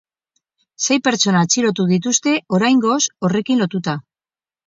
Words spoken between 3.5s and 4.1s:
lotuta.